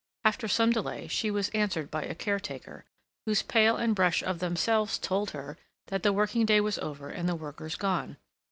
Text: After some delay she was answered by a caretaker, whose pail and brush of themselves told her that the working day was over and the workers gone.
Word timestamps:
After 0.25 0.47
some 0.47 0.71
delay 0.71 1.07
she 1.07 1.29
was 1.29 1.49
answered 1.49 1.91
by 1.91 2.01
a 2.01 2.15
caretaker, 2.15 2.85
whose 3.27 3.43
pail 3.43 3.77
and 3.77 3.93
brush 3.93 4.23
of 4.23 4.39
themselves 4.39 4.97
told 4.97 5.29
her 5.29 5.59
that 5.89 6.01
the 6.01 6.11
working 6.11 6.43
day 6.43 6.59
was 6.59 6.79
over 6.79 7.11
and 7.11 7.29
the 7.29 7.35
workers 7.35 7.75
gone. 7.75 8.17